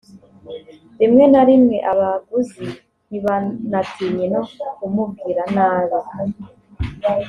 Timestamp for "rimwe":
0.99-1.23, 1.49-1.77